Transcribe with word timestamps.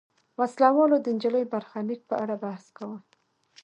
وسله 0.39 0.69
والو 0.75 0.97
د 1.01 1.07
نجلۍ 1.15 1.43
برخلیک 1.53 2.01
په 2.09 2.15
اړه 2.23 2.35
بحث 2.43 2.65
کاوه. 2.77 2.97